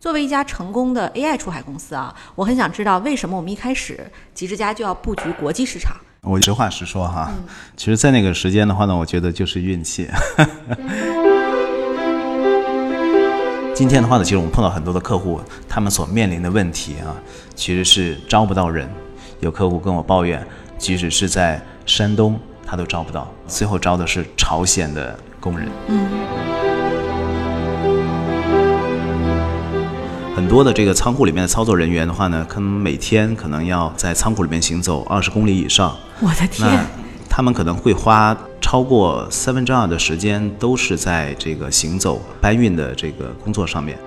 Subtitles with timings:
[0.00, 5.96] 作为一家成功的 AI 出海公司啊，我很想知道为什么我们一开始极致家就要布局国际市场？
[6.22, 7.32] 我实话实说哈，
[7.76, 10.08] 其实，在那个时间的话呢，我觉得就是运气。
[13.74, 17.16] 今天的话呢，其实我们碰到很多的客户，他们所面临的问题啊，
[17.56, 18.88] 其实是招不到人。
[19.40, 20.46] 有客户跟我抱怨，
[20.78, 25.68] 即使是在山东，他都招不到，最后招的是朝鲜的工人。
[25.88, 26.47] 嗯。
[30.48, 35.94] 多的这个仓库里面的操作人员的话呢，可能每天可能要在仓库里面行走二十公里以上。
[36.20, 36.66] 我的天！
[36.66, 36.86] 那
[37.28, 43.98] 他们可能会花超过三分之二的时间都是在这个行走搬运的这个工作上面。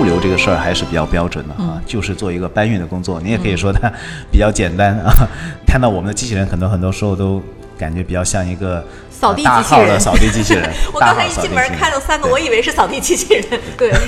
[0.00, 3.20] 物流这个事儿还是比较标准的啊，就是做一个搬运的工作。
[3.20, 3.92] 你也可以说它
[4.30, 5.12] 比较简单啊。
[5.66, 7.42] 看到我们的机器人，可能很多时候都
[7.76, 8.84] 感觉比较像一个。
[9.20, 10.66] 扫地机器人，扫地机器人。
[10.94, 13.44] 我刚才一进门看到三个，我以为是扫地机器人。
[13.76, 13.92] 对。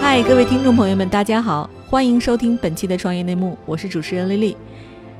[0.00, 4.56] 嗨，各位听众朋友们，大家好，欢迎收听本期的创业内幕，我是主持人丽丽。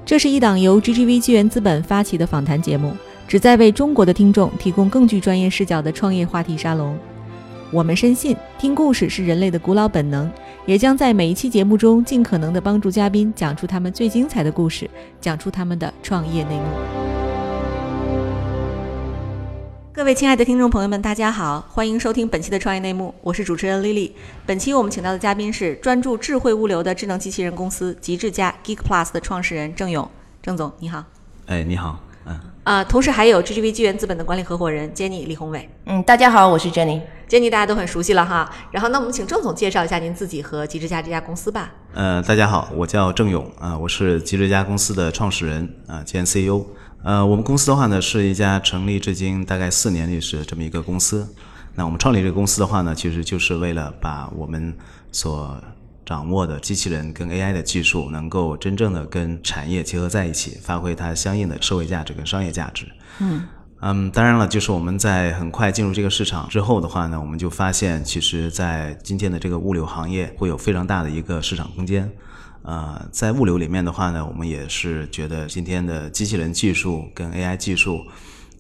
[0.06, 6.96] 这是一档由 GGV 纪元资本发起的访谈节目，旨在为中国的听众提供更具专业视角的创业话题沙龙。
[7.72, 10.28] 我们深信，听故事是人类的古老本能，
[10.66, 14.90] 也将在每一期节目中尽可能的帮助嘉宾讲出他们最精彩的故事，
[15.20, 16.64] 讲出他们的创业内幕。
[19.92, 24.16] 各位亲爱的听众朋友们，大家好，欢迎收听本期的创业内幕，我是主持人丽丽。
[24.44, 30.10] 本期我们请到的嘉宾是专注智慧物流的智能机器人公司极致家 Geek Plus 的创始人郑勇，
[30.42, 31.04] 郑总你好。
[31.46, 32.00] 哎，你好。
[32.64, 35.68] 啊，同时还有 GGV 纪元资本的管理合伙人 Jenny 李宏伟。
[35.86, 37.00] 嗯，大家好，我是 Jenny。
[37.28, 38.50] Jenny 大家都很熟悉了哈。
[38.70, 41.70] 然后，那我们请郑总介绍一下您自己和极致家这家公司吧。
[41.94, 46.64] 呃，大家好，我叫郑勇啊，我是极致家公司的创始人啊兼 CEO。
[47.02, 51.26] 呃，我们公司的话呢，是一家成立至今大概四年历史这么一个公司。
[51.76, 54.76] 那我们创立这个公司的话呢，其实就是为了把我们
[55.12, 55.56] 所
[56.10, 62.84] 掌握的机器人跟 AI 的技术，能够真正的跟产业结合在一起，发挥它相应的社会价值跟商业价值。
[63.20, 63.46] 嗯
[63.80, 72.10] 嗯，当然了，就是我们在很快进入这个市场之后的话呢，我们就发现，其实，在今天的这个物流行业会有非常大的一个市场空间。
[72.62, 78.00] 呃，在物流里面的话呢，我们也是觉得今天的机器人技术跟 AI 技术，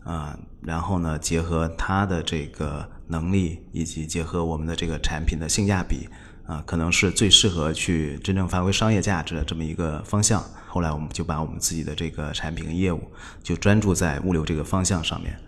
[0.04, 6.08] 啊，然后呢，结合它的这个能力，以及结合我们的这个产品的性价比。
[6.50, 10.44] 啊，可能是最适合去真正发挥商业价值的这么一个方向。
[10.66, 13.00] 后来我们就把我们自己的这个产品业务
[13.40, 15.38] 就专注在物流这个方向上面。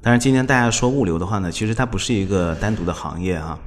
[0.00, 3.58] 但是今天大家说物流的话呢，其实它不是一个单独的行业啊，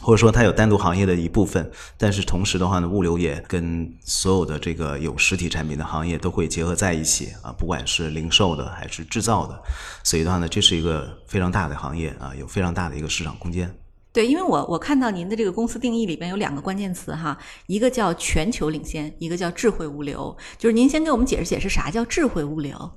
[0.00, 1.70] 或者说它有单独行业的一部分。
[1.96, 9.62] 但是同时的话呢，物流也跟所有的这个有实体产品的行业都会结合在一起啊，不管是零售的还是制造的。
[10.02, 13.72] 所以的话呢，这是一个非常大的行业啊，有非常大的一个市场空间。
[14.16, 20.34] 对，因为我我看到您的这个公司定义里边有两个关键词哈，一个叫全球领先，一个叫智慧物流。
[20.56, 22.90] 就是您先给我们解释解释啥叫智慧物流？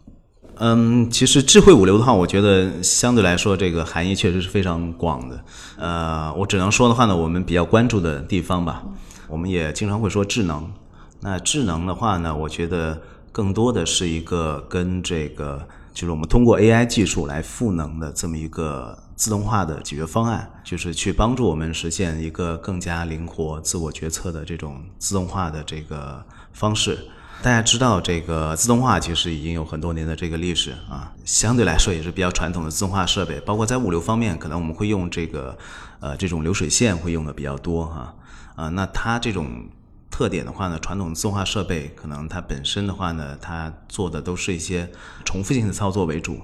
[0.60, 5.44] 嗯，其实智慧物流的话，我觉得相对来说这个含义确实是非常广的。
[5.78, 8.86] 呃，我只能说的话呢，我们比较关注的地方吧，
[9.28, 10.72] 我们也经常会说智能。
[11.20, 12.98] 那智能的话呢，我觉得
[13.34, 18.98] 更多的是一个跟这个，就是我们通过 AI 技术来赋能的这么一个。
[19.20, 26.98] 自动化的解决方案，就是去帮助我们实现一个更加灵活、自我决策的这种自动化的这个方式。
[27.42, 33.42] 大家知道，这个自动化其实已经有很多年的这个历史啊，相对来说也是比较传统的自动化设备。
[33.42, 35.58] 包括在物流方面，可能我们会用这个
[36.00, 38.16] 呃这种流水线会用的比较多哈
[38.56, 38.70] 啊。
[38.70, 39.68] 那它这种
[40.10, 44.90] 特点的话呢，传统自动化设备可能它本身的话呢，它做的都是一些
[45.26, 46.40] 重复性的操作为主。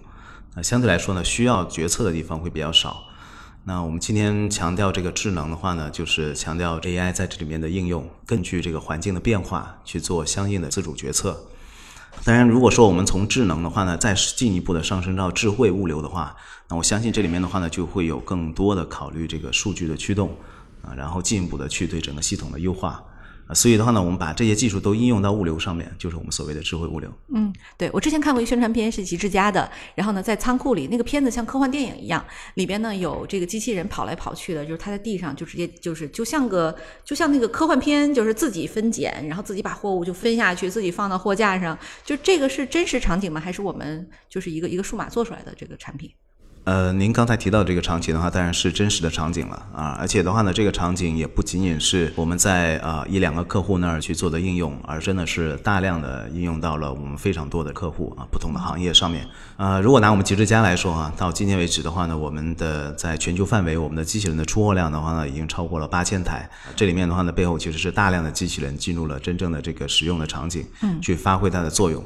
[0.55, 3.03] 那相对来说呢，需要决策的地方会比较少。
[3.65, 11.45] 那我们今天强调这个智能的话呢，就是强调 AI 在这里面的应用，根据这个环境的变化去做相应的自主决策。
[12.23, 16.35] 当然，如果说我们从智能的话呢，再进一步的上升到智慧物流的话，
[16.69, 20.37] 那我相信这里面的话呢，就会有更多的考虑这个数据的驱动
[20.81, 23.03] 啊，然后进一步的去对整个系统的优化。
[23.53, 27.11] 所以的话呢，我们把这些技术都应用到物流上面，就是我们所谓的智慧物流。
[27.33, 32.25] 嗯，对我之前看过一个宣传片，是极致家的，然后呢，在仓库里，那个片子像科幻电影一样，
[32.55, 43.39] 里边呢有这个机器人跑来跑去的，就是它在地上就直接就是就像个就像那个科幻片，就是自己分拣，然后自己把货物就分下去，自己放到货架上，就这个是真实场景吗？
[43.39, 46.11] 还是我们就是一个一个数码做出来的这个产品？
[46.65, 59.27] 呃，您刚才提到这个场景的话，当然是真实的场景了啊，而且的话呢，这个场景也不仅仅是我们在啊一两个客户那儿去做的应用，而真的是大量的应用到了我们非常多的客户啊，不同的行业上面。
[59.57, 66.49] 呃，如果拿我们极致家来说啊，到今天为止的话呢，我们的在全球范围，我们的机器人的出货量的话呢，已经超过了八千台。
[66.75, 72.03] 这里面的话呢，背后其实是大量的机器人进入了真正的这个使用的场景，嗯，去发挥它的作用。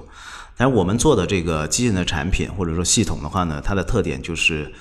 [0.60, 4.72] 但是我们做的这个机器人的产品或者说系统的话呢，它的特点就是。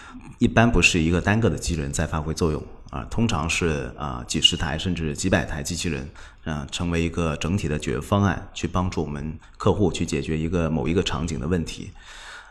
[0.41, 6.09] 一般不是一个单个的机器人在发挥作用啊，通常是啊几十台甚至几百台机器人，
[6.45, 11.91] 啊成为一个整体的解决方案，去帮助我们客户去解决一个某一个场景的问题。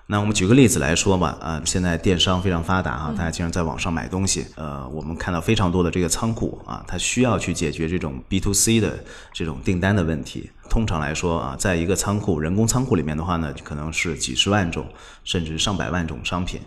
[0.10, 10.50] 那我们举个例子来说吧，啊现在电商非常发达哈，大家经常在网上买东西，呃我们看到非常多的这个仓库啊，它需要去解决这种 B to C 的这种订单的问题。
[10.70, 14.88] 通常来说啊，在一个仓库人工仓库里面的话呢，可能是几十万种
[15.26, 16.62] 甚至上百万种商品。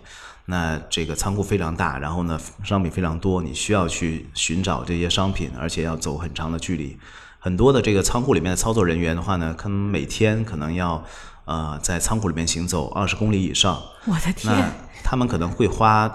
[0.45, 6.95] 那这个仓库非常大，然后呢，商品非常多，你需要去寻找这些商品，而且要走很长的距离。
[7.39, 11.03] 很多的这个仓库里面的操作人员的话呢，可能每天可能要
[11.51, 13.81] 呃在仓库里面行走二十公里以上。
[14.05, 14.55] 我的天！
[14.55, 14.71] 那
[15.03, 16.09] 他们可能会花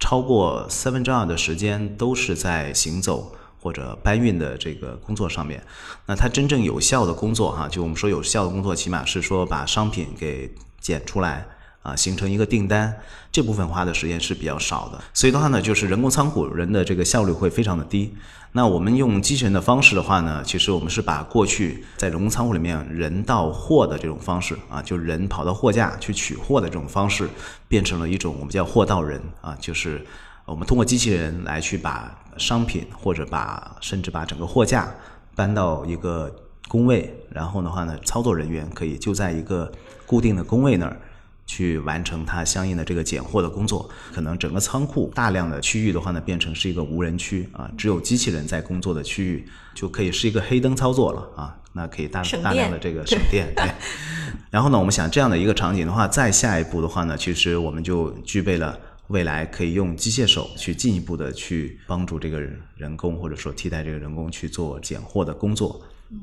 [0.00, 5.62] 超过三分之二的时间都是在行走或者搬运的这个工作上面。
[6.06, 11.46] 那他真正有效的工作哈，就我们说有效的工作，起码是说把商品给捡出来。
[11.82, 12.94] 啊，形成一个订单，
[13.30, 18.14] 这部分花的时间是比较少的，所以的话呢，就是人工仓库人的这个效率会非常的低。
[18.54, 27.28] 那我们用机器人的方式的话呢，其实我们是把过去在人工仓库里面人到货的这种方式啊，就人跑到货架去取货的这种方式，
[27.66, 30.04] 变成了一种我们叫货到人啊，就是
[30.44, 34.92] 我们通过机器人来去把商品或者把甚至把整个货架
[35.34, 36.30] 搬到一个
[36.68, 39.72] 工位，然后的话呢，操作人员可以就在一个
[40.06, 41.00] 固定的工位那儿。
[41.46, 53.52] 去完成它相应的这个拣货的工作，可能整个仓库大量的区域的话呢，变成是一个无人区啊，只有机器人在工作的区域，就可以是一个黑灯操作了啊，那可以大大量的这个省电。
[53.54, 53.70] 对。
[54.50, 58.78] 然后呢，我们想这样的一个场景的话，再下一步的话呢，其实我们就具备了
[59.08, 62.40] 未来可以用机械手去进一步的去帮助这个
[62.76, 65.80] 人工或者说替代这个人工去做拣货的工作。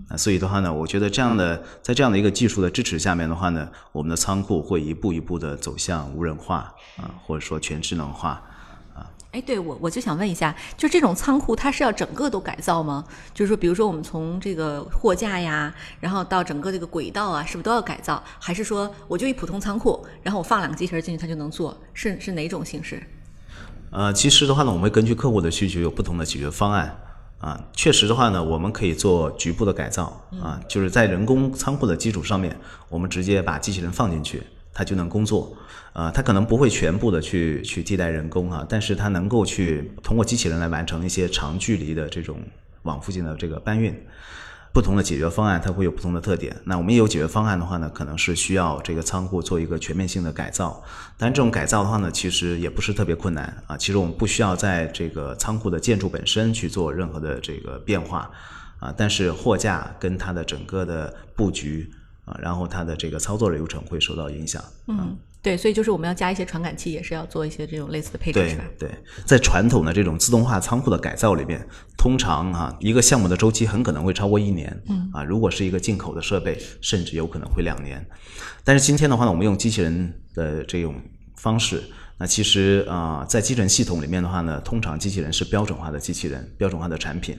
[0.08, 8.42] 啊，所以的话呢，我觉得这样的在这样的一个技术的支持下面的话呢，我们的仓库会一步一步的走向无人化啊，或者说全智能化
[8.96, 9.10] 啊。
[9.32, 13.04] 哎，对我我就想问一下，就这种仓库它是要整个都改造吗？
[13.34, 18.24] 就是说，比如说我们从这个货架呀，然后到整个这个轨道啊，是不是都要改造？
[18.40, 21.78] 还是说我就一普通仓库，然后我放两个机器人进去它就能做？
[21.94, 23.02] 是是哪种形式？
[23.92, 26.96] 呃，其实的话呢，我们会根据客户的需求有不同的解决方案。
[27.40, 32.56] 啊，确实的话呢，我们可以做局部的改造啊，就是在人工仓库的基础上面，
[32.90, 34.44] 我们直接把机器人放进去，
[34.74, 35.56] 它就能工作。
[35.92, 42.40] 啊，它可能不会全部的去去替代人工啊，但是它能够去通过机器人来完成一些长距离的这种
[42.84, 43.92] 往附近的这个搬运。
[44.72, 46.56] 不同的解决方案，它会有不同的特点。
[46.66, 50.84] 那我们也有解决方案的话呢，可能是需要这个仓库做一个全面性的改造。
[51.18, 53.76] 但这种改造的话呢，其实也不是特别困难啊。
[53.76, 58.30] 其实我们不需要在这个仓库的建筑本身去做任何的这个变化
[58.80, 58.94] 啊。
[58.96, 61.92] 但是货架跟它的整个的布局
[62.26, 64.64] 啊，然后它的这个操作流程会受到影响。
[64.88, 65.18] 嗯。
[65.50, 68.64] 对，所以就是我们要加一些传感器，也是要做一些这种类似的配置，是吧？
[68.78, 68.92] 对，
[69.26, 71.68] 在传统的这种自动化仓库的改造里面，
[71.98, 74.80] 通常啊，一个项目的周期很可能会超过一年。
[74.90, 75.10] 嗯。
[75.12, 78.06] 啊，如果是一个进口的设备，甚至有可能会两年。
[78.64, 80.94] 但是今天的话呢，我们用机器人的这种
[81.36, 81.82] 方式，
[82.20, 87.36] 那其实啊，在机器人系统里面的话呢，通常机器人是标准化的机器人，标准化的产品，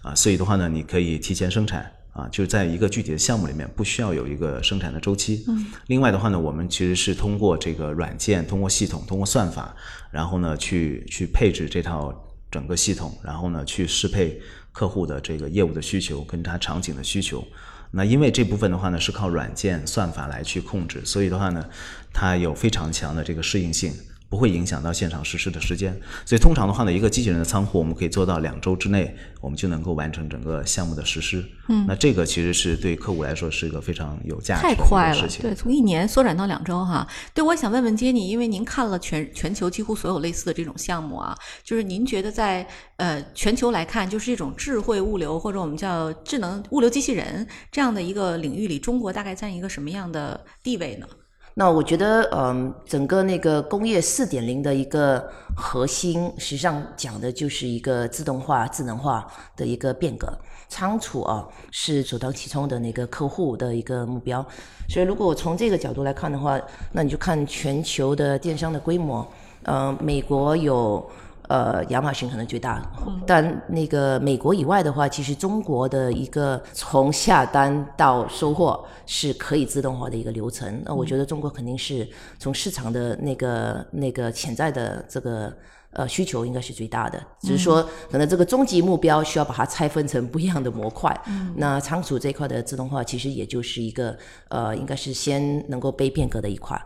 [0.00, 1.92] 啊，所以的话呢，你可以提前生产。
[2.12, 5.44] 啊，就在一个具体的项目里面，不需要有一个生产的周期。
[5.46, 5.66] 嗯。
[5.86, 9.74] 另外的话呢，我们其实是通过这个软件、通过系统、通过算法，
[10.10, 12.12] 然后呢，去去配置这套
[12.50, 14.40] 整个系统，然后呢，去适配
[14.72, 17.46] 客户的这个业务的需求跟他场景的需求。
[17.92, 21.64] 那因为这部分的话呢，是靠软件算法来去控制，所以的话呢，
[22.12, 23.92] 它有非常强的这个适应性。
[24.30, 25.92] 不会影响到现场实施的时间，
[26.24, 31.44] 所以通常的话呢，一个机器人的仓库我们可以做到两周之内，我们就能够完成整个项目的实施。
[31.68, 35.42] 嗯，那这个其实是对客户来说是一个非常有价值的事情。
[35.42, 37.04] 对，从一年缩短到两周哈。
[37.34, 42.64] 对，我想问问杰尼，因为您看了全全球几乎所有类似的这种项目啊，就是您觉得在
[42.98, 51.06] 呃全球来看，就是这种智慧物流或者我们叫智能物流机器人这样的一个领域里，中国大概占一个什么样的地位呢？
[51.54, 59.26] 那我觉得，嗯，整个那个工业四点零的一个核心，实际上讲的就是一个自动化、智能化
[59.56, 60.32] 的一个变革。
[60.68, 64.40] 仓储啊，是首当其冲的那个客户的一个目标。
[64.88, 66.58] 所以，如果我从这个角度来看的话，
[66.92, 69.26] 那你就看全球的电商的规模，
[69.64, 71.04] 嗯，美国有
[71.50, 72.80] 呃亚马逊可能最大，
[73.26, 80.80] 但那个美国以外的话，其实中国的一个从下单到收货是可以自动化的一个流程。
[80.84, 85.52] 那我觉得中国肯定是从市场的那个那个潜在的这个。
[85.92, 91.12] 呃，需求应该是最大的，只是说可能这个终极目标需要把它拆分成不一样的模块。
[91.56, 94.16] 那仓储这一块的自动化其实也就是一个
[94.50, 96.80] 呃，应该是先能够被变革的一块。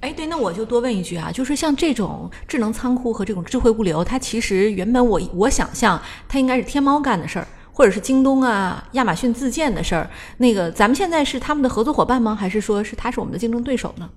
[0.00, 10.08] 哎，对，那我就多问一句啊，就是像这种智能仓库和这种智慧物流，它其实原本我我想象它应该是天猫干的事儿，或者是京东啊、亚马逊自建的事儿。
[10.36, 12.34] 那个咱们现在是他们的合作伙伴吗？
[12.34, 14.08] 还是说是他是我们的竞争对手呢？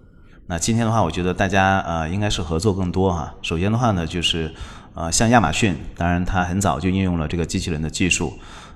[0.46, 3.34] 那今天的话，我觉得大家呃应该是合作更多哈。
[3.42, 4.54] 首先的话呢，就是
[4.94, 8.34] 呃像亚马逊，当然它很早就应用了这个机器人的技术，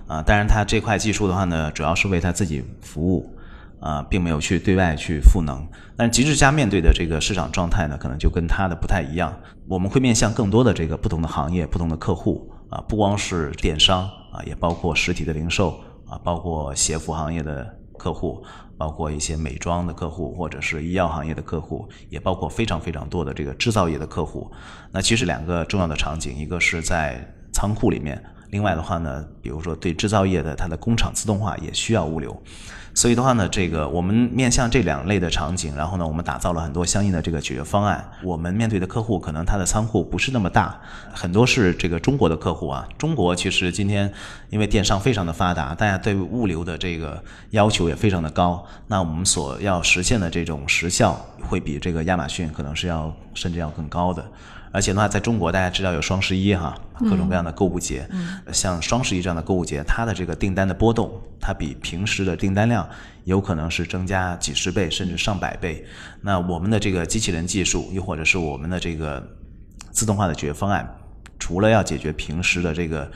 [0.08, 3.35] 啊，当然它这块技术的话呢，主要是为它自己服务，
[3.80, 5.68] 啊，并没有去对外去赋能。
[5.96, 9.34] 但极致家面对的这个市场状态呢，可能就跟它的不太一样。
[9.68, 18.44] 我们会面向更多的这个不同的行业、不同的客户啊，不光是电商啊，也包括实体的零售啊，包括鞋服行业的客户。
[18.78, 24.52] 包括一些美妆的客户，或者是医药行业的客户，也包括非常非常多的这个制造业的客户。
[24.92, 32.38] 那其实两个重要的场景，一个是在仓库里面，另外的话呢，比如说对制造业的它的工厂自动化也需要物流。
[32.96, 38.10] 所以的话呢，这个我们面向这两类的场景，然后呢，我们打造了很多相应的这个解决方案。
[38.24, 40.80] 我们面对的客户可能他的仓库不是那么大，
[41.14, 42.88] 很多是这个中国的客户啊。
[42.98, 44.10] 中国其实今天
[44.50, 48.66] 因为电商非常的发达，大家对物流的这个要求也非常的高。
[48.88, 54.26] 那我们所要实现的这种时效，会比这个亚马逊可能是要甚至要更高的。
[54.76, 58.06] 而且的话，在中国大家知道有双十一哈，各种各样的购物节，
[58.52, 62.86] 像双十一这样的购物节，它的这个订单的波动，它比平时的订单量
[63.24, 65.86] 有可能是增加几十倍甚至上百倍。
[66.20, 69.26] 那我们的这个机器人技术，又或者是我们的这个
[69.92, 70.86] 自动化的解决方案，
[71.40, 73.10] 除了要解决平时的这个。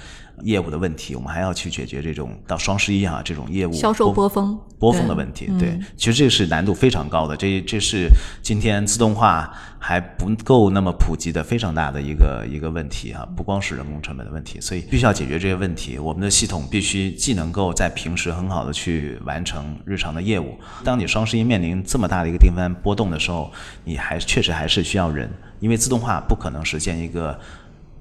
[0.43, 5.51] 业务的问题，我们还要去解决这种到双十一啊这种业务销售波峰波峰的问题。
[5.59, 8.07] 对，其实这个是难度非常高的，这这是
[8.41, 15.99] 今天自动化还不够那么普及的非常大的一个一个问题啊，不光是人工成本的问题，所以必须要解决这些问题。
[15.99, 23.51] 我们的系统必须既能够在平时很好的去完成日常的业务，当你双十一面临这么大的一个订单波动的时候，
[23.83, 27.38] 你还确实还是需要人，因为自动化不可能实现一个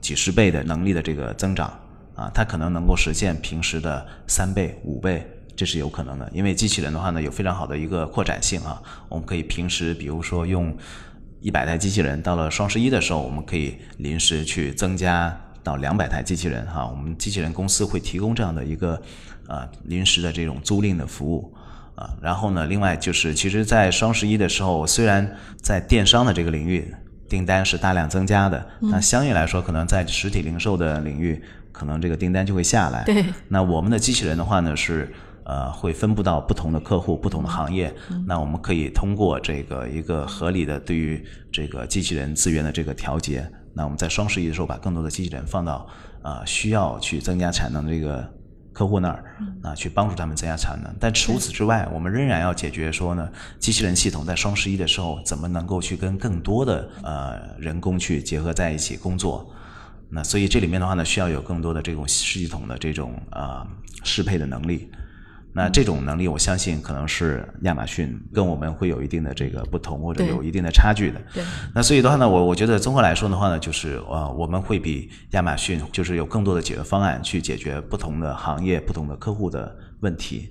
[0.00, 1.72] 几十倍的能力的这个增长。
[2.14, 5.24] 啊，它可能能够实现平时的三倍、五倍，
[5.54, 6.28] 这是有可能的。
[6.34, 8.82] 因为机器人的话呢，有非常好的一个扩展性啊。
[9.08, 10.76] 我们可以平时，比如说用
[11.40, 16.84] 一百台机器人，到了双十一的时候，我们可以临时去增加到两百台机器人哈。
[16.88, 19.00] 我们机器人公司会提供这样的一个
[19.46, 21.54] 呃临时的这种租赁的服务
[21.94, 22.10] 啊。
[22.20, 26.92] 然后呢，另外就是，其实，在双十一的时候，虽然在电商的这个领域
[27.28, 31.42] 订单是大量增加的，那相应来说，可能在实体零售的领域。
[31.70, 33.04] 可能这个订单就会下来。
[33.04, 33.24] 对。
[33.46, 37.94] 那我们的机器人的话呢，是呃会分布到不同的客户、不同的行业。
[38.26, 43.48] 那我们可以通过这个一个合理的对于这个机器人资源的这个调节。
[43.74, 45.86] 那我们在双十一的时候，把更多的机器人放到
[46.22, 48.28] 呃需要去增加产能的这个
[48.78, 49.24] 客户那儿，
[49.64, 50.94] 啊，去帮助他们增加产能。
[51.00, 59.50] 但除此之外，我们仍然要解决说呢，机器人系统在双十一的时候怎么能够去跟更多的呃人工去结合在一起工作。
[60.08, 63.66] 那所以这里面的话呢，需要有更多的这种系统的这种呃
[64.04, 64.88] 适配的能力。
[65.58, 71.20] 那这种能力，我相信可能是亚马逊跟我们会有一定的这个不同，或者有一定的差距的。
[71.34, 71.42] 对。
[71.74, 80.48] 那所以的话呢，我我觉得综合来说的话呢，就是呃，我们会比亚马逊就是有更多的解决方案去解决不同的行业、不同的客户的问题。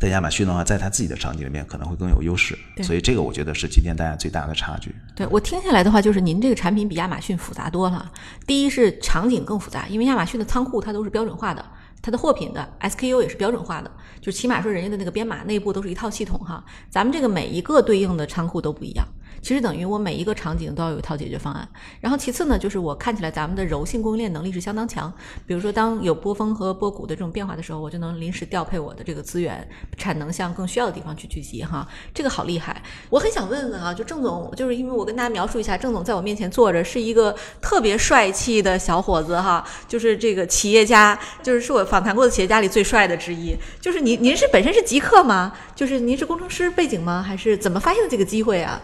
[0.00, 4.92] 但亚马逊的话，在它自己的场景里面可能会更有优势，所以这个我觉得是今天大家最大的差距。
[5.14, 8.10] 对我听下来的话，就是您这个产品比亚马逊复杂多了。
[8.46, 11.62] 第一是场景更复杂，因为亚马逊的仓库它都是标准化的，
[12.02, 13.90] 它的货品的 SKU 也是标准化的，
[14.20, 16.64] 就起码说人家的那个编码内部都是一套系统哈。
[16.88, 19.06] 咱们这个每一个对应的仓库都不一样。
[19.42, 21.68] 其实等于我每一个场景都要有一套解决方案。
[22.00, 25.12] 然后其次呢，就是我看起来咱们的柔性供应链能力是相当强。
[25.46, 31.62] 比如说，当有波峰和波谷的这种变化的时候，我就能临时调配我的这个资源，产能向更需要的地方去聚集。
[31.62, 32.82] 哈，这个好厉害。
[33.08, 43.56] 我很想问问啊，就郑总，就是因为我跟大家描述一下，郑总在我面前坐着是一个特别帅气的小伙子哈，就是这个企业家，就是是我访谈过的企业家里最帅的之一。
[43.80, 45.52] 就是您，您是本身是极客吗？
[45.74, 47.22] 就是您是工程师背景吗？
[47.22, 48.80] 还是怎么发现的这个机会啊？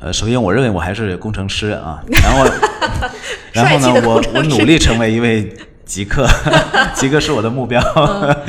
[0.00, 2.44] 呃，首先我认为我还是工程师啊， 然后，
[3.52, 5.52] 然后呢，我我努力成为一位
[5.84, 6.26] 极客，
[6.94, 7.80] 极客是我的目标。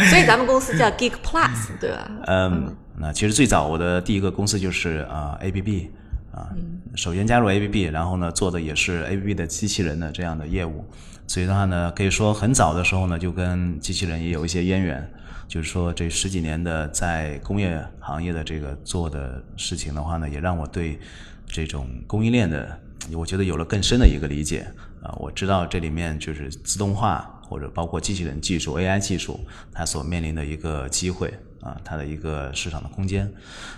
[0.09, 1.49] 所以咱们公司叫 Geek Plus，
[1.79, 2.09] 对吧？
[2.27, 5.87] 嗯，那其实最早我的第一个公司就是啊 ABB，
[6.33, 6.49] 啊。
[6.95, 10.85] 首先加入 ABB，然后呢做的也是 ABB 的机器人的这样的业务，
[11.27, 15.11] 所以的话呢，可以说很早的时候呢就跟机器人也有一些渊源。
[15.47, 20.99] 就是说这十几年的在工业行业的这个做的事情的话呢，也让我对
[21.47, 22.79] 这种供应链的，
[23.13, 24.67] 我觉得有了更深的一个理解
[25.01, 25.13] 啊。
[25.19, 27.31] 我知道这里面就是自动化。
[27.47, 29.39] 或者包括机器人技术、AI 技术，
[29.71, 33.31] 它所面临的一个机会啊，它的一个市场的空间。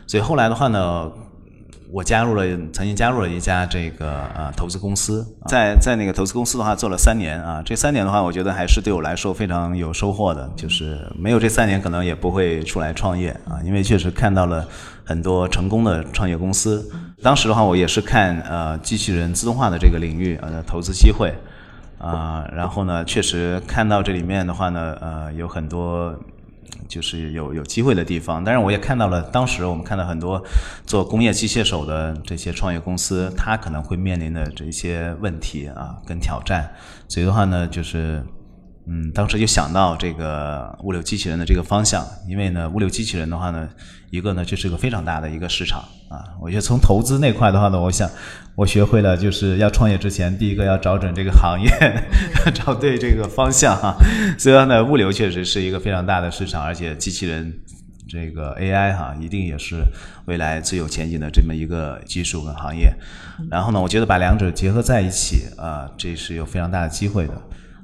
[0.08, 1.12] 所以后来的话呢，
[1.92, 10.50] 我加入了，曾经加入了一家这个呃投资公司，在在那个投资公司的话做了三年啊，这三年的话，我觉得还是对我来说非常有收获的。
[10.56, 14.68] 就是没有这三年，可能也不会出来创业啊，因为确实看到了
[15.06, 16.90] 很多成功的创业公司。
[17.24, 21.34] 当时的话，我也是看呃机器人自动化的这个领域呃投资机会。
[22.00, 26.16] 啊，然后呢，确实看到这里面的话呢，呃，有很多
[26.88, 28.44] 就是有有机会的地方。
[28.44, 30.44] 但是我也看到了，当时我们看到很多
[30.86, 36.70] 做工业机械手的这些创业公司，它可能会面临的这些问题啊，跟挑战。
[37.08, 38.24] 所以的话呢，就是。
[38.90, 43.68] 嗯，当时就想到这个物流机器人的这个方向，因为呢，物流机器人的话呢，
[44.12, 46.24] 一个呢就是个非常大的一个市场啊。
[46.42, 48.10] 我觉得从投资那块的话呢，我想
[48.56, 51.70] 我学会了，就是要创业之前，第一个要找准这个行业，
[52.56, 53.94] 找对这个方向哈。
[54.38, 57.54] 所以呢，物流确实是一个非常大的市场，而且机器人
[58.08, 59.84] 这个 AI 哈，一定也是
[60.28, 62.90] 未来最有前景的这么一个技术跟行业。
[63.52, 67.34] 然后呢，我觉得把两者结合在一起啊，这是有非常大的机会的。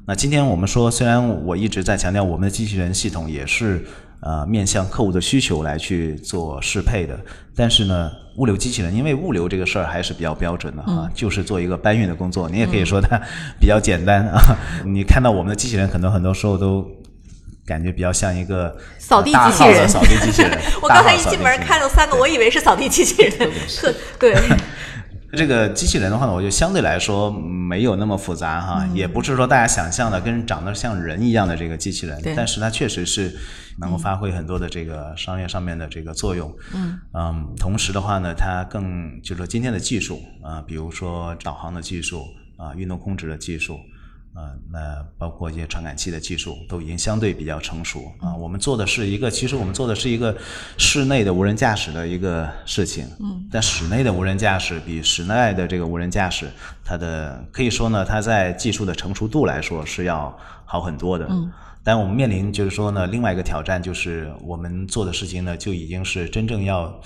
[0.05, 3.85] 那今天我们说，虽然我一直在强调我们的机器人系统也是
[4.19, 7.17] 呃面向客户的需求来去做适配的，
[7.55, 13.17] 但是呢，物流机器人因为物流这个事儿还是比较标准的啊，就是做一个搬运的工作，你也可以说它
[13.61, 14.41] 比较简单啊。
[14.83, 16.85] 你看到我们的机器人，可能很多时候都
[17.65, 20.51] 感觉比较像一个扫地机器人，扫地机器人。
[20.83, 23.49] 我刚才一进门看到三个，我以为是扫地机器人，
[24.19, 24.35] 对。
[25.35, 33.35] 这个机器人的话呢，我就相对来说没有那么复杂哈，也不是说大家想象的跟长得像人一样的这个机器人，但是它确实是
[33.79, 36.53] 能够发挥很多的这个商业上面的这个作用。
[36.73, 42.25] 嗯，嗯，同时的话呢，它更就是说今天的技术啊，比如说导航的技术
[42.57, 43.79] 啊，运动控制的技术。
[44.33, 48.35] 啊，那包括一些传感器的技术都已经相对比较成熟啊。
[48.35, 50.35] 我们做的是一个，其实我们做的是一个
[50.77, 53.05] 室内的无人驾驶的一个事情。
[53.19, 53.47] 嗯。
[53.51, 56.49] 但室内的无人驾驶比室外的这个无人驾驶，
[56.83, 61.27] 它的可以说呢，它在技术的成熟度来说是要好很多的。
[61.29, 61.51] 嗯。
[61.83, 66.99] 但我们面临就是说呢，另外一个挑战就是我们做的事情呢，就已经是真正要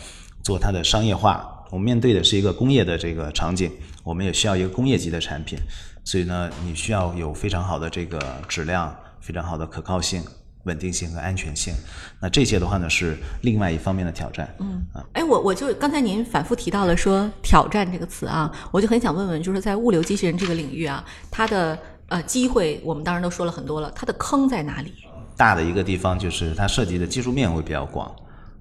[0.43, 1.65] 做它的商业化。
[1.71, 3.69] 我们面对的是一个工业的这个场景，
[4.03, 5.59] 我们也需要一个工业级的产品。
[6.07, 8.17] 所以呢，你需要有非常好的这个
[8.47, 10.23] 质量，非常好的可靠性、
[10.63, 11.73] 稳定性和安全性。
[12.21, 14.47] 那这些的话呢，是另外一方面的挑战。
[14.59, 24.93] 嗯啊，哎，我我就刚才您反复提到了说“挑战”这个词啊，我就很想问问，就是在物流机器人这个领域啊，它的呃机会，我们当然都说了很多了，它的坑在哪里？
[25.35, 28.09] 大的一个地方就是它涉及的技术面会比较广。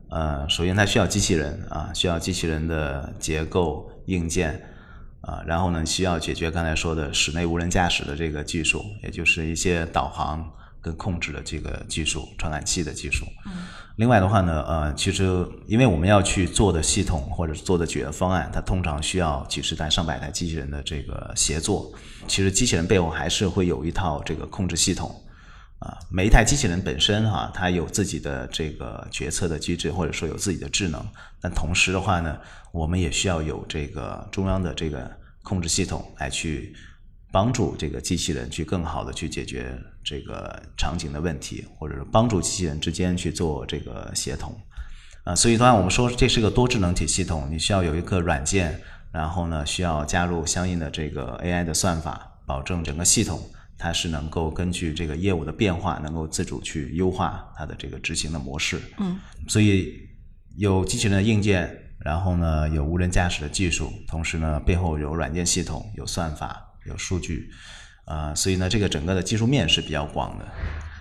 [0.09, 4.61] 呃，首先它需要机器人啊，需要机器人的结构硬件。
[5.26, 10.48] 啊，然后呢，需要解决刚才说的室内无人驾驶的这个技术，也就是一些导航
[10.80, 13.26] 跟控制的这个技术，传感器的技术。
[13.44, 13.66] 嗯。
[13.96, 15.24] 另外的话呢，呃，其实
[15.66, 21.90] 因为我们要去做的系统或者做的解决方案，它通常需要几十台、上百台机器人的这个协作。
[22.28, 25.12] 其实机器人背后还是会有一套这个控制系统。
[25.78, 31.06] 啊，每一台机器人本身哈，它有自己的这个决策的机制，或者说有自己的智能。
[31.40, 32.38] 但同时的话呢，
[32.72, 35.10] 我们也需要有这个中央的这个
[35.42, 36.74] 控制系统来去
[37.30, 44.58] 帮助这个机器人去更好的去解决这个场景的问题，或者是帮助机器人之间去做这个协同。
[45.24, 48.80] 啊，所以当然，我们说这是个多智能体系统，你需要有一个软件，
[49.12, 53.38] 然后呢，需要加入相应的这个 AI 的算法，保证整个系统。
[53.78, 58.80] 它是能够根据这个业务的变化，能够自主去优化它的这个执行的模式。
[58.98, 59.92] 嗯，所以
[60.56, 67.50] 有机器人的硬件，然后呢有无人驾驶的技术，同时呢背后有软件系统、有算法、有数据，
[68.06, 70.48] 啊，所以呢这个整个的技术面是比较广的。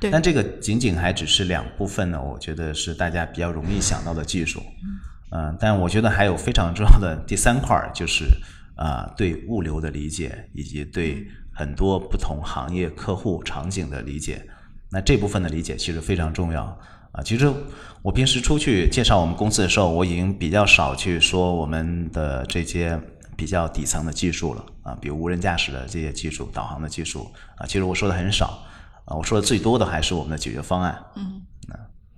[0.02, 0.12] 对。
[0.12, 4.62] 但这个仅仅还只是两部分呢，我觉得是大家比较容易想到的技术。
[5.32, 5.58] 嗯。
[5.60, 8.26] 但我觉得还有非常重要的第三块，就是
[8.76, 11.26] 啊对物流的理解以及对。
[11.56, 14.46] 很多不同行业客户场景的理解，
[14.92, 16.64] 那这部分的理解其实非常重要
[17.14, 17.24] 啊。
[17.24, 17.50] 其实
[18.02, 23.00] 我平时出去介绍我们公司的时候，我已经比较少去说我们的这些
[23.38, 27.66] 比较底层的技术了啊，比如无人驾驶的这些技术、导航的技术啊。
[27.66, 28.62] 其实我说的很少
[29.06, 31.02] 啊，我说的最多的还是我们的解决方案。
[31.16, 31.42] 嗯，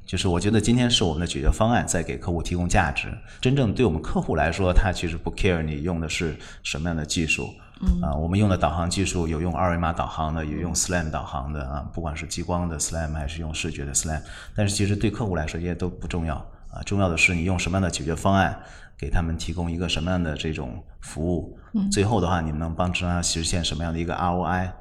[0.06, 3.08] 就是我觉得今天是我们的解决方案在给客户提供价值。
[3.39, 7.54] 真正对我们客户来说，他其实不 care 你用的是什么样的技术。
[7.82, 14.22] 嗯啊，我们用的导航技术有用二维码导航的，有用 SLAM 导航的啊，不管是激光的 SLAM 还是用视觉的 SLAM，
[14.56, 16.36] 但是其实对客户来说这些都不重要
[16.72, 18.58] 啊，重要的是你用什么样的解决方案，
[18.98, 21.58] 给他们提供一个什么样的这种服务。
[21.74, 24.72] 嗯，最后的话，你们能帮助他实现什么样的一个 ROI，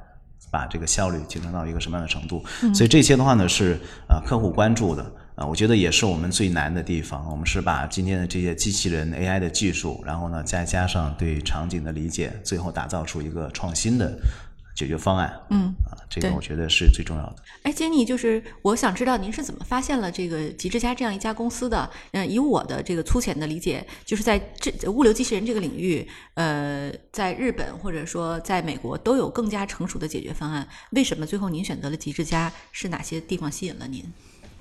[0.49, 2.43] 把这个效率提升到一个什么样的程度？
[2.73, 5.05] 所以这些的话呢是啊客户关注的。
[5.37, 7.29] 啊，我觉得也是我们最难的地方。
[7.29, 14.17] 我们是把今天的这些机器人 AI 的技术，然后呢再加上对场景的理解，最后打造出一个创新的
[14.75, 15.31] 解决方案。
[15.51, 17.35] 嗯，啊，这个我觉得是最重要的。
[17.61, 21.87] 哎，杰尼，就是我想知道您是怎么发现了这个极致家这样一家公司的？
[22.13, 30.67] 嗯，以我的这个粗浅的理解，就是在这物流机器人这个领域，呃，在日本或者说在美国都有更加成熟的解决方案。
[30.93, 32.51] 为什么最后您选择了极致家？
[32.71, 34.03] 是哪些地方吸引了您？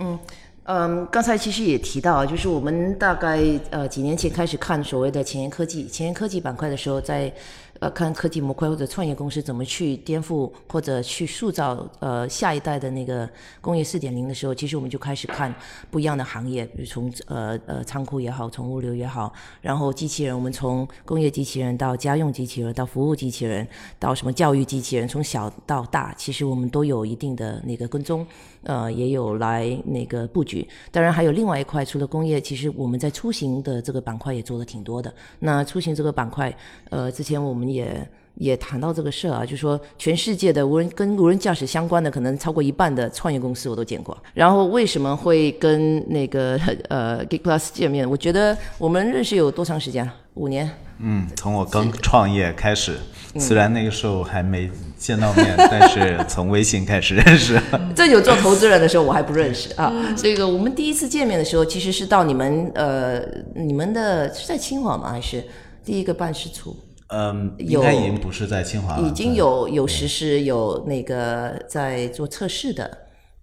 [0.00, 0.18] 嗯。
[0.66, 7.32] 嗯，刚才其实也提到，就是我们大概呃几年前开始看所谓的前沿科技、前沿科技板块的时候，在。
[7.78, 13.28] 呃，看科技模块或者创业公司怎么去颠覆或者去塑造呃下一代的那个
[13.60, 15.54] 工业四点零的时候，其实我们就开始看
[15.90, 28.26] 不一样的行业，比如从呃呃仓库也好，从物流也好，然后机器人，我们从工业机器人到家用机器人，到服务机器人，到什么教育机器人，从小到大，其实我们都有一定的那个跟踪，
[28.66, 30.68] 呃，也有来那个布局。
[30.92, 35.12] 当然还有另外一块，除了工业，其实我们在出行的这个板块也做的挺多的。
[35.38, 36.56] 那出行这个板块，
[36.90, 37.66] 呃，之前我们。
[37.66, 44.16] 也也谈到这个事儿啊，就说全世界的无人跟无人驾驶相关的，可能超过一半的创业公司我都见过。
[44.34, 48.08] 然后为什么会跟那个 呃 Geek Plus 见面？
[48.08, 50.14] 我觉得我们认识有多长时间了？
[50.34, 50.70] 五年。
[50.98, 52.96] 嗯，从我刚创业开始，
[53.38, 57.60] 虽然那个时候还没见到面， 但是从微信开始认识。
[57.94, 59.92] 这有做投资人的时候我还不认识啊。
[60.16, 63.20] 这个我们第一次见面的时候，其实是到你们呃
[63.54, 65.10] 你们的是在清华吗？
[65.10, 65.44] 还是
[65.84, 66.74] 第一个办事处？
[67.08, 69.08] 嗯，应该已经不是在清华了。
[69.08, 72.98] 已经有有实施有那个在做测试的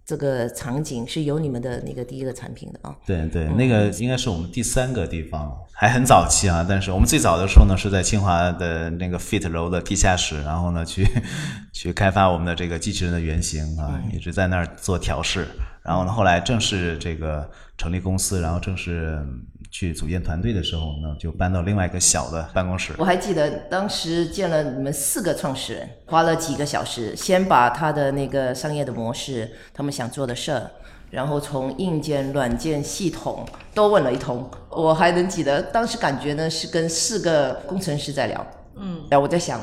[0.06, 2.94] 这个场景，是有你们的那个第一个产品的啊。
[3.06, 6.66] 对对，那个应该是我们第三个地方，还很早期啊。
[6.68, 11.08] 但是我们最早的时候呢，是在清华的那个 Fit 楼的地下室，然后呢去
[11.72, 15.48] 去开发我们的这个机器人的原型啊，一直在那儿做调试。
[15.84, 19.26] 然后呢，后来正式这个成立公司，然后正式。
[19.74, 22.94] 去组建团队的时候呢，就搬到另外一个小的办公室。
[23.00, 30.70] 我还记得当时见了你们四个创始人，花了几个小时，先把他的那个商业的模式，他们想做的事儿，
[31.10, 34.48] 然后从硬件、软件、系统都问了一通。
[34.70, 38.46] 我还能记得当时感觉呢，是跟四个工程师在聊。
[38.76, 39.60] 嗯，然后我在想，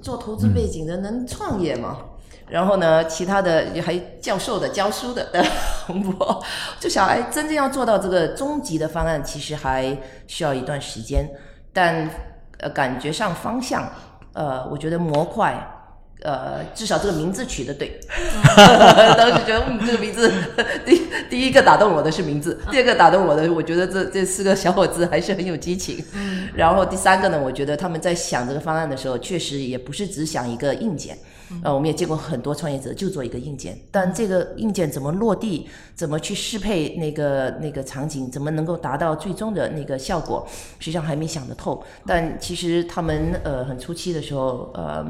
[0.00, 1.98] 做投资背景的能创业吗？
[2.50, 5.28] 然后呢，其他的还教授的、教书的，
[5.88, 6.44] 我
[6.80, 11.28] 就想，哎，真正要做到这个终极的方案，其实还需要一段时间。
[11.72, 12.08] 但
[12.58, 13.90] 呃，感觉上方向，
[14.32, 15.74] 呃，我觉得模块。
[16.22, 18.00] 呃，至少这个名字取得对，
[19.16, 20.28] 当时觉得嗯，这个名字
[20.84, 26.04] 第第一个打动我的是名字，第二个打动我的，我觉得这这四个小伙子还是很有激情。
[26.56, 31.16] 然后第三个呢，我觉得他们在想这个方案的时候，确实也不是只想一个硬件。
[31.62, 40.46] 呃，我们也见过很多创业者就做一个硬件，但这个硬件怎么落地，怎么去适配那个那个场景，怎么能够达到最终的那个效果，
[40.78, 41.82] 实际上还没想得透。
[42.06, 45.06] 但其实他们呃很初期的时候，呃。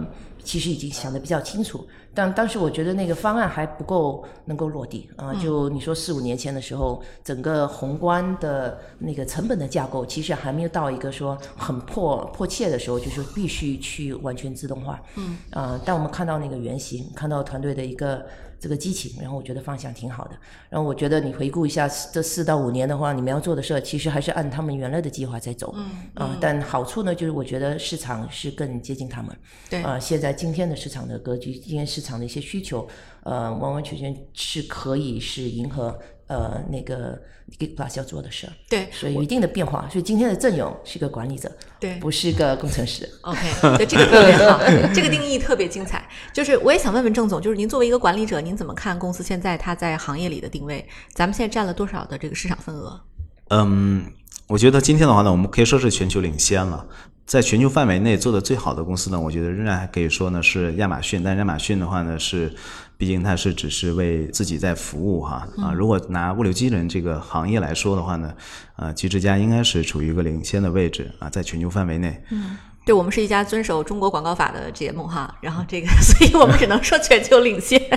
[0.49, 5.35] 其实已经想的比较清楚，但当时我觉得那个方案还不够能够落地啊。
[5.35, 14.99] 就你说四五年前的时候，整个宏观的那个成本的架构，其实还没有到一个说很迫迫切的时候，就是必须去完全自动化。
[15.17, 18.25] 嗯，啊，但我们看到那个原型，看到团队的一个。
[18.61, 20.33] 这个激情，然后我觉得方向挺好的。
[20.69, 25.73] 然后我觉得你回顾一下这四到五年的话，你们要做的事儿，其实还是按他们原来的计划在走。
[25.77, 29.37] 嗯啊，但好处呢，就是我觉得市场是更接近他们。
[29.71, 32.87] 对啊，现在今天的市场的格局，今天市场的一些需求，
[33.23, 35.99] 呃，完完全全是可以是迎合。
[36.29, 37.21] 呃，那个
[37.59, 39.89] Geek Plus 要做的事儿，对，所以有一定的变化。
[39.91, 43.09] 所以今天的阵容是个管理者，对，不是个工程师。
[43.23, 43.41] OK，
[43.79, 44.61] 对，这个特别好，
[44.95, 46.07] 这个定义特别精彩。
[46.33, 50.87] 就是我也想问问郑总，就是您作为一个管理者，您怎么看公司现在它在行业里的定位？
[51.15, 53.01] 咱们现在占了多少的这个市场份额？
[53.49, 54.05] 嗯，
[54.47, 56.87] 我觉得今天的话呢，我们可以说是全球领先了。
[57.25, 61.23] 在全球范围内做的最好的公司呢，我觉得仍然还可以说呢是亚马逊。
[61.23, 62.51] 但亚马逊的话呢是，
[62.99, 65.73] 毕竟它是只是为自己在服务哈啊。
[65.73, 68.35] 如果拿物流机器人这个行业来说的话呢，
[68.77, 72.21] 呃，极致家应该是处于一个领先的位置啊，在全球范围内。
[72.31, 77.81] 嗯，对我们是一家遵守中国广告法的节目哈， 然后这个， 所以我们只能说全球领先。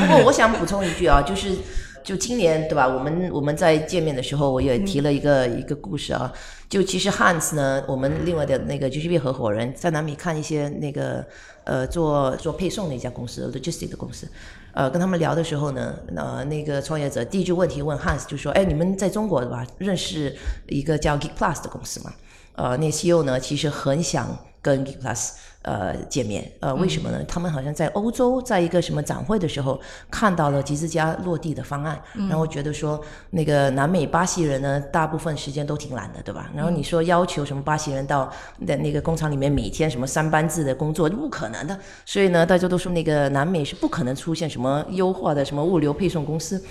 [0.00, 1.58] 不过我想补充一句啊，就是。
[2.04, 2.88] 就今年对吧？
[2.88, 6.32] 我们我们在见面的时候，我也提了一个、一个故事啊。
[6.66, 11.22] 就其实 Hans 呢，我们另外的那个 GGB 合伙人在南美看一些那个
[11.68, 14.26] 呃做做配送的一家公司 logistic 的公司，
[14.72, 19.66] 呃跟他们聊的时候呢，呃那个创业者第一句问题问 Hans 就说：“哎，你们在中国对吧？
[19.76, 20.34] 认识
[20.66, 22.12] 一个叫 Geek Plus 的公司吗？”
[22.56, 25.30] 呃，那 CEO 呢其实很想跟 Geek Plus。
[25.62, 27.22] 呃，见面，呃，为什么呢？
[27.24, 32.98] 他们好像在欧洲，在一个什么展会的时候，看到了吉之家落地的方案，然后觉得说，
[33.30, 36.48] 那个南美巴西人呢，大部分时间都挺懒的，对吧？
[36.54, 41.78] 然后你说要求什么巴西人到那那个工厂里面每天什么三班制的工作，不可能的。
[42.06, 46.64] 所以呢，大家都说那个南美是不可能出现什么优化的什么物流配送公司。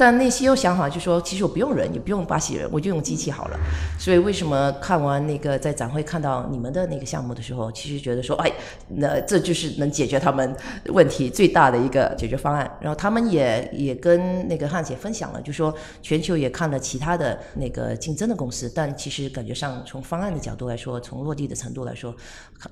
[0.00, 3.60] 但内心又想好就说，其实我不用人，也不用巴西人，我就用机器好了。
[3.98, 8.50] 所以为什么看完那个在展会看到你们的那个项目的时候，其实觉得说，哎，
[8.88, 12.78] 那这就是能解决他们问题最大的一个解决方案。
[12.80, 22.16] 然后他们也也跟那个汉姐分享了，就说全球也看了其他的那个竞争的公司，但其实感觉上从方案的角度来说，从落地的程度来说，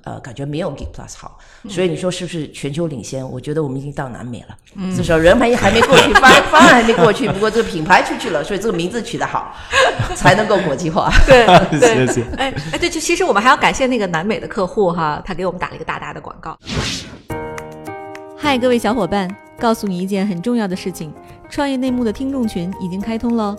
[0.04, 1.38] 呃，感觉没有 Geek Plus 好。
[1.68, 3.28] 所以你说是不是全球领先？
[3.28, 4.56] 我觉得我们已经到南美了，
[4.96, 7.17] 至少人还还没过去，方方案还没过去。
[7.18, 9.52] 去，不过这个品牌出去了，所以这个名字取得好，
[10.14, 11.10] 才能够国际化。
[11.26, 11.44] 对
[11.80, 16.56] 对，哎哎，对，就其实我们还要感谢那个南美的客户哈，他给我们打了一个大大的广告。
[18.36, 19.28] 嗨，各位小伙伴，
[19.58, 21.12] 告诉你一件很重要的事情：
[21.50, 23.56] 创业内幕的听众群已经开通喽。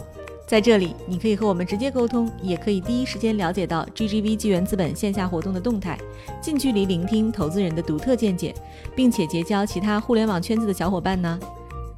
[0.48, 5.96] 在这里，你可以和我们直接沟通，也可以第一时间了解到 GGV 纪元资本线下活动的动态，
[6.42, 8.52] 近距离聆听投资人的独特见解，
[8.96, 11.40] 并且结交其他互联网圈子的小伙伴呢。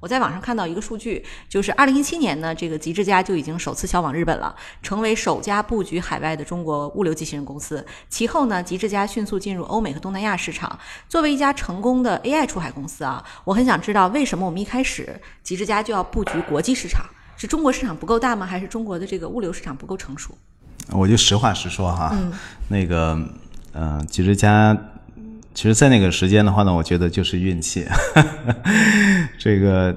[0.00, 7.84] 我在网上看到一个数据，就是二零一七年呢，这个极致家就已经首次销往日本了，成为首家布局海外的中国物流机器人公司。
[8.08, 10.78] 其后呢，极致家迅速进入欧美和东南亚市场。
[11.06, 17.04] 作为一家成功的 AI 出海公司啊，我很想知道为什么我们一开始极致家就要布局国际市场？
[17.36, 18.46] 是中国市场不够大吗？
[18.46, 20.34] 还是中国的这个物流市场不够成熟？
[20.92, 22.16] 我就实话实说哈，
[22.68, 23.18] 那个，
[23.74, 24.76] 嗯，极致家。
[25.52, 27.86] 其实，在那个时间的话呢，我觉得就是运气。
[29.38, 29.94] 这个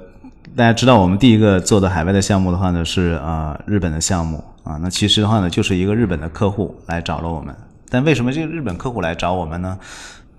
[0.55, 4.77] 大家知道，我们第一个做的海外的项目的话呢，是啊日本的项目啊。
[4.81, 7.55] 那其实的话呢，就是一个日本的客户来找了我们。
[7.89, 9.77] 但为什么这个日本客户来找我们呢？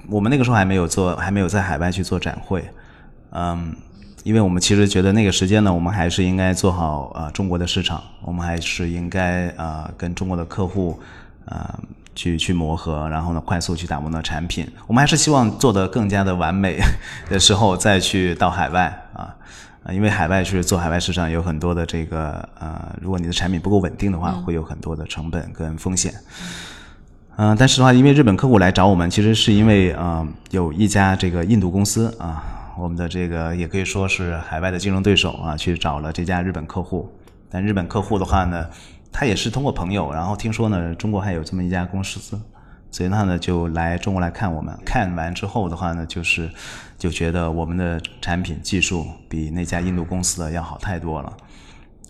[0.09, 2.63] 我们那个时候还没有做，还没有在海外去做展会。
[3.31, 3.75] 嗯，
[4.25, 11.01] 因为我们其实觉得那个时间呢，我们还是应该做好啊中国的市场，我们还是应该啊跟中国的客户
[11.47, 11.79] 啊。
[12.15, 14.67] 去去磨合，然后呢，快速去打磨的产品。
[14.87, 16.79] 我们还是希望做得更加的完美
[17.29, 19.35] 的时候再去到海外啊，
[19.93, 26.15] 因为海外是做海外市场有很多的这个呃，如果你的产品不够稳定的话，会有很多的成本跟风险。
[27.37, 32.45] 嗯，但是的话，因为日本客户来找我们，其实是因为啊，有一家这个印度公司啊，
[32.79, 37.13] 我们的这个也可以说是海外的竞争对手啊，去找了这家日本客户。
[37.51, 38.67] 但日本客户的话呢？
[39.17, 42.37] 他也是通过朋友，然后听说呢，中国还有这么一家公司，
[42.91, 44.77] 所以他呢就来中国来看我们。
[44.85, 46.51] 看完之后的话呢，就是
[46.99, 51.33] 就觉得我们的产品技术比那家印度公司的要好太多了。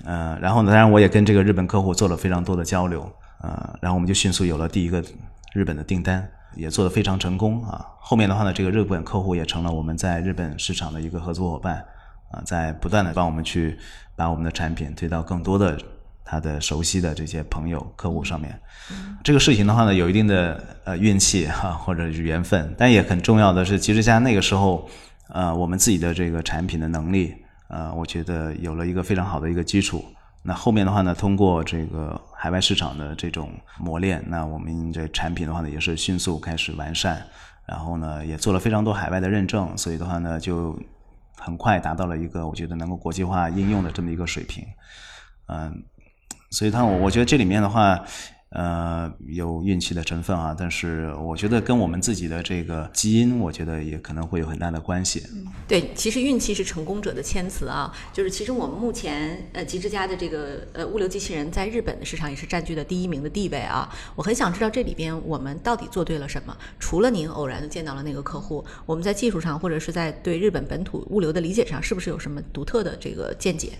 [0.06, 3.02] 呃，然后呢，当然我也跟这个日本客户做了非常多的交流，
[3.42, 5.04] 呃，然后我们就迅速有了第一个
[5.52, 7.84] 日本的订单，也做得非常成功啊。
[8.00, 11.84] 后面的话呢，这个日本客户也成了我们在日本市场的一个合作伙伴，
[12.30, 13.78] 啊，在不断的帮我们去
[14.16, 15.78] 把我们的产品推到更多的。
[16.24, 18.58] 他的熟悉的这些朋友、客户上面，
[19.22, 24.88] 这个事情的话呢，有一定的呃运气哈， 或者是缘分，但也很重要的是，其实像那个时候，
[25.28, 27.34] 呃，我们自己的这个产品的能力，
[27.68, 30.02] 呃，我觉得有了一个非常好的一个基础。
[30.42, 37.22] 那后面的话呢，通过这个海外市场的这种磨练，那我们这产品的话呢，也是迅速开始完善，
[37.66, 40.78] 然后呢，也做了非常多海外的认证，所以的话呢，就
[41.38, 44.66] 很快达到了一个我觉得能够国际化应用的这么一个水平，
[45.48, 45.82] 嗯。
[46.54, 47.98] 所以，他我我觉得这里面的话，
[48.50, 55.20] 呃，有运气的成分啊，但是我觉得跟我们自己的这个基因，我觉得也可能会有很大的关系。
[55.66, 57.92] 对，其实运气是成功者的谦词啊。
[58.12, 63.92] 就是其实我们目前呃，极致家的这个呃物流机器人在日本的市场也是占据了第一名的地位啊。
[64.14, 66.56] 我很想知道这里边我们到底做对了什么？
[66.78, 73.72] 除了您偶然的见到了那个客户，我们在技术上或者是在对日本本土物流的理解上，是不是有什么独特的这个见解？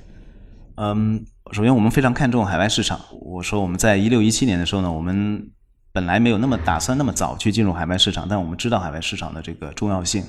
[0.77, 3.01] 嗯，首先我们非常看重海外市场。
[3.21, 5.51] 我说我们在一六一七年的时候呢，我们
[5.93, 10.25] 本来没有那么打算那么早去进入海外市场，但我们知道海外市场的这个重要性。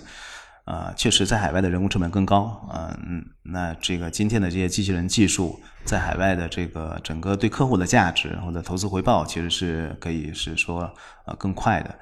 [0.66, 2.68] 啊，确实在海外的人工成本更高。
[2.74, 10.92] 嗯，那这个今天的这些机器人技术在海外的这个整个对客户的价值或者投资回报，其实是可以是说
[11.28, 11.96] 呃更快的。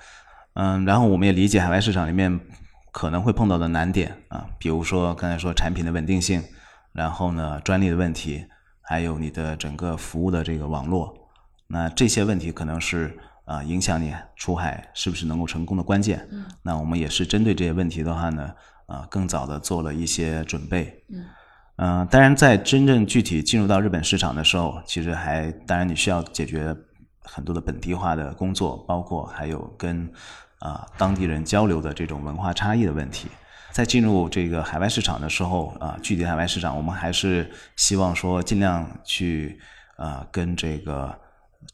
[0.54, 2.40] 嗯，然后我们也理解海外市场里面
[2.94, 6.42] 可能会碰到的难点啊，比如说刚才说产品的稳定性，
[6.94, 8.46] 然后呢专利的问题，
[8.82, 11.14] 还有你的整个服务的这个网络，
[11.68, 13.18] 那这些问题可能是。
[13.46, 16.26] 啊，影响你出海是不是能够成功的关键？
[16.32, 18.50] 嗯，那我们也是针对这些问题的话呢，
[18.86, 21.04] 啊，更早的做了一些准备。
[21.10, 21.26] 嗯，
[21.76, 26.74] 嗯，当然，在真正具体进入到日本市场的时候，其实还当然你需要解决
[27.22, 30.10] 很多的本地化的工作，包括还有跟
[30.60, 33.28] 啊当地人交流的这种文化差异的问题。
[33.74, 39.60] 在进入这个海外市场的时候，啊，具体海外市场，我们还是希望说尽量去
[39.98, 41.14] 啊跟这个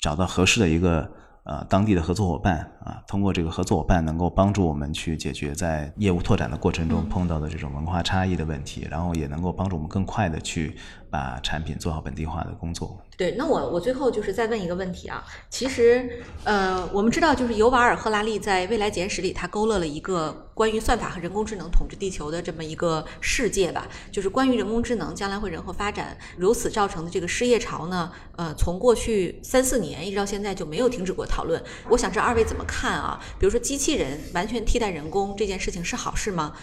[0.01, 1.11] 找到合适的一个。
[1.45, 10.75] 呃，当地的合作伙伴啊，通过这个合作伙伴能够帮助我们去解决在业务拓展的过程中碰到的这种文化差异的问题，然后也能够帮助我们更快的去
[11.09, 12.99] 把产品做好本地化的工作。
[13.17, 28.09] 对，那我我最后就是再问一个问题啊，其实呃，我们知道就是尤瓦尔·赫拉利在《未来简史》里，他勾勒了一个关于算法和人工智能统治地球的这么一个世界吧，就是关于人工智能将来会如何发展，如此造成的这个失业潮呢？
[28.37, 31.61] 呃，从过去三四年一直到现在就没有停止过讨论。
[31.89, 33.19] 我想知道二位怎么看啊？
[33.37, 36.53] 比如说机器人完全替代人工这件事情是好事吗？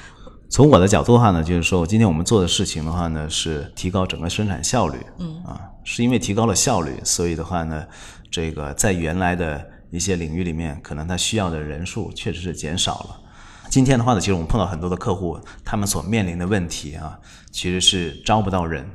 [0.48, 4.98] 从我的角度的话呢，就是说今天我们做的事情的话呢，是提高整个生产效率。
[5.18, 7.85] 嗯啊，是因为提高了效率，所以的话呢，
[8.30, 13.20] 这个在原来的一些领域里面，可能它需要的人数确实是减少了。
[13.68, 17.18] 今天的话呢，其实我们碰到很多的客户，他们所面临的问题啊，
[17.50, 18.88] 其实是招不到人。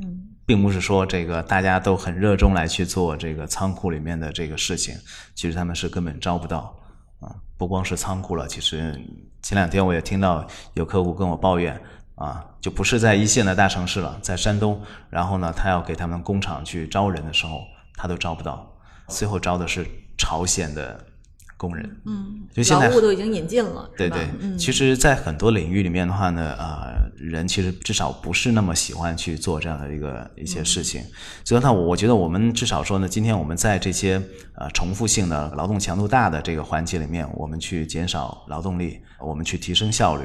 [0.00, 4.94] 嗯，并不是说这个大家都很热衷来去做这个仓库里面的这个事情，
[5.34, 6.74] 其实他们是根本招不到。
[7.20, 8.98] 啊，不光是仓库了，其实。
[9.46, 11.80] 前两天我也听到有客户跟我抱怨，
[12.16, 17.60] 啊，就不是在一线的大城市了，在山东，然后呢，他要给他们工厂去招人的时候，
[17.94, 18.68] 他都招不到，
[19.06, 19.86] 最后招的是
[20.18, 21.00] 朝鲜的。
[21.56, 31.02] 工人，嗯，就现在劳务都已经引进了，对对，嗯其实，在很多领域里面的话呢，啊，人其实至少不是那么喜欢去做这样的一个一些事情。
[31.44, 34.22] 所以，呢我觉得我们至少说呢，今天我们在这些
[34.54, 40.24] 呃重复性的劳动强度大的这个环节里面，我们去减少劳动力，我们去提升效率，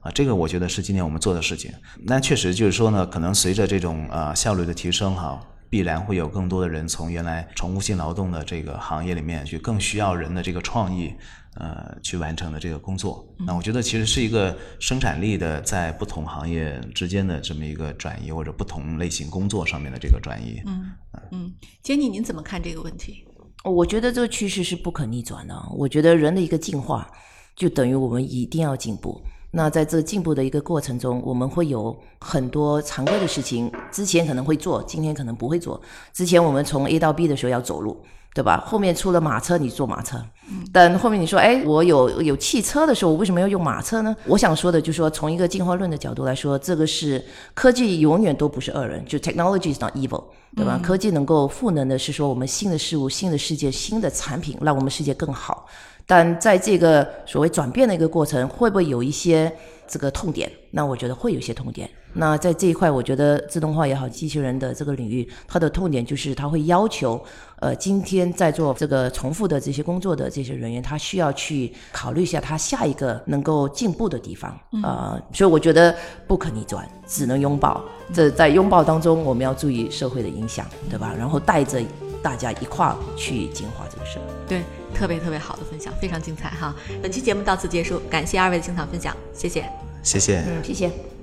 [0.00, 1.72] 啊，这个我觉得是今天我们做的事情。
[2.04, 5.40] 那确实就是说呢，可能随着这种呃效率的提升，哈。
[5.70, 11.12] 必然会有更多的人从原来重复性劳动的这个行业里面去，更需要人的这个创意，
[11.56, 13.26] 呃，去完成的这个工作。
[13.46, 20.62] 那我觉得其实是一个生产力的在不同行业之间的这么一个转移，或者不同类型工作上面的这个转移。
[20.66, 20.92] 嗯
[21.32, 21.52] 嗯，
[21.82, 23.24] 坚尼，您怎么看这个问题？
[23.64, 25.54] 我觉得这个趋势是不可逆转的。
[25.76, 27.10] 我觉得人的一个进化，
[27.56, 29.20] 就等于我们一定要进步。
[29.50, 35.80] 那在这进步的一个过程中，我们会有很多常规的事情，之前可能会做，今天可能不会做。
[36.12, 37.98] 之前我们从 A 到 B 的时候要走路，
[38.34, 38.62] 对吧？
[38.66, 40.22] 后面出了马车，你坐马车。
[40.70, 44.14] 但后面你说，哎，我有有汽车的时候，我为什么要用马车呢？
[44.26, 50.78] 我想说的就是说，从一个进化论的角度来说，这个是科技永远都不是恶人，就 technology is not evil，对吧？
[50.82, 55.66] 科技能够赋能的是说，我们新的事物、新的世界、新的产品，让我们世界更好。
[56.08, 59.52] 但在这个所谓转变的一个过程，会不会有一些
[59.86, 60.50] 这个痛点？
[60.70, 61.88] 那我觉得会有一些痛点。
[62.14, 67.22] 那在这一块，我觉得自动化也好，机器人的这个领域，它的痛点就是它会要求，
[67.60, 75.20] 呃，今天在做这个重复的这些工作的这些人员，他需要去考虑一下他下一个能够进步的地方啊。
[75.34, 75.94] 所以我觉得
[76.26, 77.84] 不可逆转，只能拥抱。
[78.14, 81.14] 这在拥抱当中，我们要注意社会的影响，对吧？
[81.16, 81.78] 然后带着
[82.22, 84.26] 大家一块去进化这个社会。
[84.48, 84.62] 对。
[84.94, 86.74] 特别特别好的分享，非常精彩哈！
[87.02, 89.64] 本期节目到此结束，感谢二位的精彩分享，谢谢，
[90.02, 91.17] 谢谢，嗯，谢谢。